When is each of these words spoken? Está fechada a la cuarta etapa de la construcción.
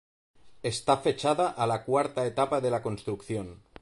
Está 0.63 0.97
fechada 0.97 1.47
a 1.49 1.67
la 1.67 1.85
cuarta 1.85 2.25
etapa 2.25 2.59
de 2.59 2.71
la 2.71 2.81
construcción. 2.81 3.61